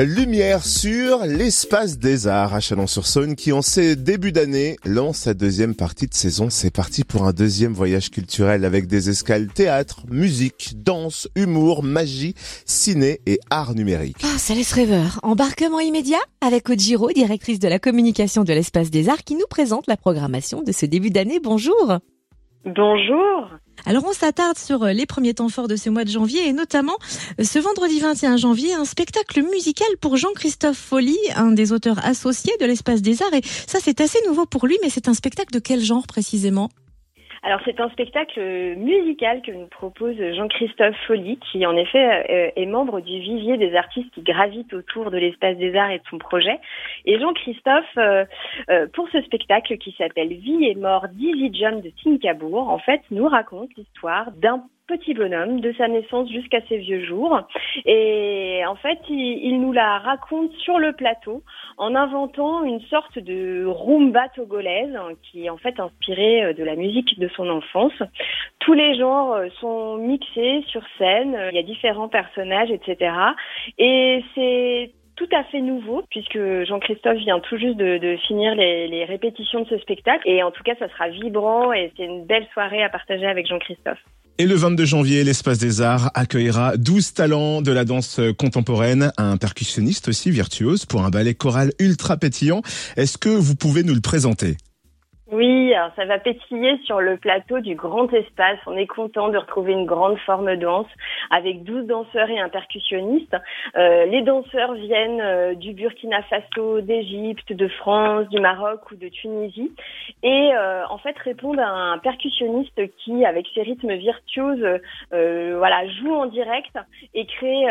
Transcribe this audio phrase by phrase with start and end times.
[0.00, 5.74] Lumière sur l'espace des arts à Chalon-sur-Saône qui en ces débuts d'année lance sa deuxième
[5.74, 6.50] partie de saison.
[6.50, 12.34] C'est parti pour un deuxième voyage culturel avec des escales théâtre, musique, danse, humour, magie,
[12.64, 14.18] ciné et art numérique.
[14.22, 15.18] Ah, ça laisse rêveur.
[15.24, 19.88] Embarquement immédiat avec Ojiro, directrice de la communication de l'espace des arts qui nous présente
[19.88, 21.40] la programmation de ce début d'année.
[21.42, 21.98] Bonjour.
[22.64, 23.50] Bonjour.
[23.88, 26.52] Alors on s'attarde sur euh, les premiers temps forts de ce mois de janvier et
[26.52, 26.98] notamment
[27.40, 32.52] euh, ce vendredi 21 janvier un spectacle musical pour Jean-Christophe Folly, un des auteurs associés
[32.60, 33.32] de l'espace des arts.
[33.32, 36.68] Et ça c'est assez nouveau pour lui mais c'est un spectacle de quel genre précisément?
[37.42, 38.40] Alors c'est un spectacle
[38.76, 43.74] musical que nous propose Jean-Christophe Folly, qui en effet euh, est membre du vivier des
[43.74, 46.58] artistes qui gravitent autour de l'espace des arts et de son projet.
[47.04, 48.24] Et Jean-Christophe, euh,
[48.70, 53.02] euh, pour ce spectacle qui s'appelle Vie et mort d'Easy John de Singapour, en fait
[53.10, 57.40] nous raconte l'histoire d'un petit bonhomme de sa naissance jusqu'à ses vieux jours.
[57.84, 61.42] Et en fait, il, nous la raconte sur le plateau
[61.76, 66.74] en inventant une sorte de rumba togolaise qui est en fait inspirée euh, de la
[66.74, 67.92] musique de son enfance.
[68.58, 73.12] Tous les genres euh, sont mixés sur scène, il y a différents personnages, etc.
[73.78, 78.86] Et c'est tout à fait nouveau puisque Jean-Christophe vient tout juste de, de finir les,
[78.86, 82.24] les, répétitions de ce spectacle et en tout cas ça sera vibrant et c'est une
[82.24, 83.98] belle soirée à partager avec Jean-Christophe.
[84.40, 89.36] Et le 22 janvier, l'Espace des Arts accueillera 12 talents de la danse contemporaine, un
[89.36, 92.62] percussionniste aussi virtuose pour un ballet choral ultra pétillant.
[92.96, 94.56] Est-ce que vous pouvez nous le présenter?
[95.30, 98.58] Oui, alors ça va pétiller sur le plateau du grand espace.
[98.66, 100.86] On est content de retrouver une grande forme danse
[101.30, 103.36] avec 12 danseurs et un percussionniste.
[103.76, 109.08] Euh, les danseurs viennent euh, du Burkina Faso, d'Égypte, de France, du Maroc ou de
[109.08, 109.70] Tunisie
[110.22, 114.66] et euh, en fait répondent à un percussionniste qui, avec ses rythmes virtuoses,
[115.10, 116.78] voilà, joue en direct
[117.14, 117.66] et crée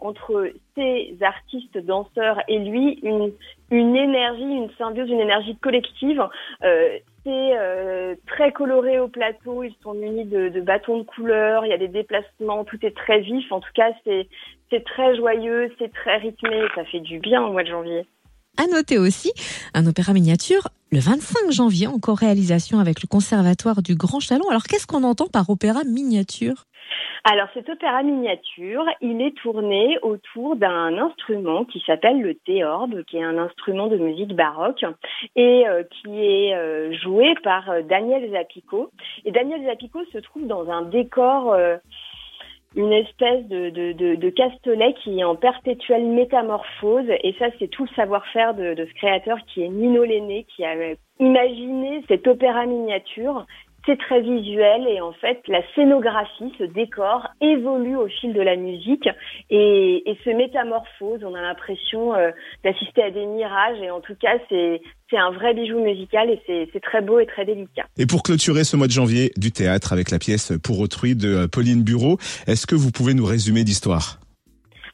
[0.00, 3.32] entre ces artistes danseurs et lui une
[3.70, 6.22] une énergie, une symbiose, une énergie collective.
[7.24, 11.72] C'est euh, très coloré au plateau, ils sont munis de, bâtons de couleur, il y
[11.72, 13.50] a des déplacements, tout est très vif.
[13.52, 14.28] En tout cas, c'est
[14.70, 18.06] c'est très joyeux, c'est très rythmé, ça fait du bien au mois de janvier.
[18.56, 19.32] À noter aussi
[19.74, 24.48] un opéra miniature le 25 janvier en co-réalisation avec le Conservatoire du Grand Chalon.
[24.48, 26.64] Alors qu'est-ce qu'on entend par opéra miniature?
[27.24, 33.16] Alors cet opéra miniature, il est tourné autour d'un instrument qui s'appelle le théorbe, qui
[33.16, 34.84] est un instrument de musique baroque
[35.34, 38.90] et euh, qui est euh, joué par euh, Daniel Zapico.
[39.24, 41.56] Et Daniel Zapico se trouve dans un décor
[42.76, 47.06] une espèce de, de, de, de, castelet qui est en perpétuelle métamorphose.
[47.22, 50.64] Et ça, c'est tout le savoir-faire de, de, ce créateur qui est Nino Lenné, qui
[50.64, 50.74] a
[51.20, 53.46] imaginé cet opéra miniature
[53.86, 58.56] c'est très visuel et en fait la scénographie, ce décor évolue au fil de la
[58.56, 59.08] musique
[59.50, 61.20] et, et se métamorphose.
[61.24, 62.30] On a l'impression euh,
[62.64, 64.80] d'assister à des mirages et en tout cas c'est
[65.10, 66.40] c'est un vrai bijou musical et
[66.72, 67.84] c'est très beau et très délicat.
[67.98, 71.46] Et pour clôturer ce mois de janvier du théâtre avec la pièce Pour autrui de
[71.46, 74.18] Pauline Bureau, est-ce que vous pouvez nous résumer l'histoire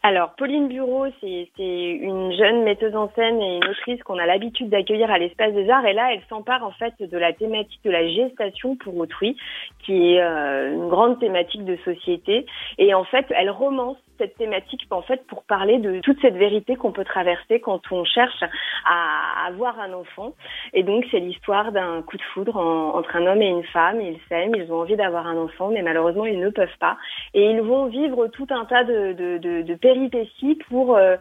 [0.03, 4.71] alors, Pauline Bureau, c'est une jeune metteuse en scène et une autrice qu'on a l'habitude
[4.71, 5.85] d'accueillir à l'Espace des Arts.
[5.85, 9.37] Et là, elle s'empare en fait de la thématique de la gestation pour autrui,
[9.85, 12.47] qui est euh, une grande thématique de société.
[12.79, 16.77] Et en fait, elle romance cette thématique en fait pour parler de toute cette vérité
[16.77, 18.45] qu'on peut traverser quand on cherche
[18.87, 20.35] à avoir un enfant.
[20.75, 24.01] Et donc c'est l'histoire d'un coup de foudre entre un homme et une femme.
[24.01, 26.99] Ils s'aiment, ils ont envie d'avoir un enfant, mais malheureusement ils ne peuvent pas.
[27.33, 31.17] Et ils vont vivre tout un tas de, péripéties pour euh,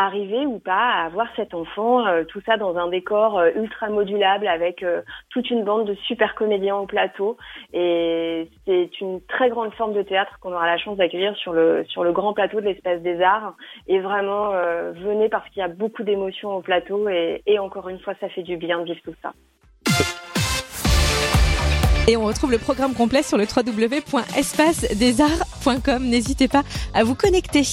[0.00, 3.90] arriver ou pas à avoir cet enfant, euh, tout ça dans un décor euh, ultra
[3.90, 7.36] modulable avec euh, toute une bande de super comédiens au plateau.
[7.74, 11.84] Et c'est une très grande forme de théâtre qu'on aura la chance d'accueillir sur le
[11.88, 13.52] sur le grand plateau de l'Espace des Arts.
[13.88, 14.52] Et vraiment,
[14.92, 18.28] venez parce qu'il y a beaucoup d'émotions au plateau et, et encore une fois, ça
[18.30, 19.32] fait du bien de vivre tout ça.
[22.08, 26.04] Et on retrouve le programme complet sur le www.espacedesarts.com.
[26.04, 26.62] N'hésitez pas
[26.94, 27.64] à vous connecter.